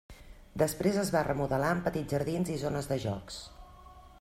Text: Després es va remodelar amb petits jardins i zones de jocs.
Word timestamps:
Després 0.61 0.97
es 1.01 1.11
va 1.15 1.21
remodelar 1.27 1.69
amb 1.75 1.85
petits 1.89 2.17
jardins 2.17 2.51
i 2.57 2.57
zones 2.65 2.91
de 2.93 3.01
jocs. 3.07 3.41